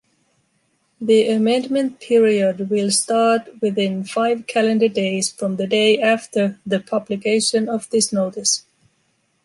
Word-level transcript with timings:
The 0.99 1.27
amendment 1.29 1.99
period 1.99 2.71
will 2.71 2.89
start 2.89 3.61
within 3.61 4.03
five 4.03 4.47
calendar 4.47 4.87
days 4.87 5.31
from 5.31 5.57
the 5.57 5.67
day 5.67 6.01
after 6.01 6.59
the 6.65 6.79
publication 6.79 7.69
of 7.69 7.87
this 7.91 8.11
notice. 8.11 8.63